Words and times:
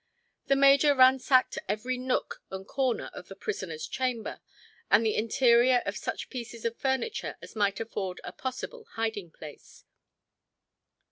The 0.47 0.55
major 0.55 0.95
ransacked 0.95 1.59
every 1.69 1.95
nook 1.95 2.41
and 2.49 2.65
corner 2.65 3.11
of 3.13 3.27
the 3.27 3.35
prisoner's 3.35 3.87
chamber 3.87 4.41
and 4.89 5.05
the 5.05 5.15
interior 5.15 5.83
of 5.85 5.95
such 5.95 6.31
pieces 6.31 6.65
of 6.65 6.75
furniture 6.75 7.37
as 7.39 7.55
might 7.55 7.79
afford 7.79 8.19
a 8.23 8.31
possible 8.33 8.85
hiding 8.93 9.29
place. 9.29 9.85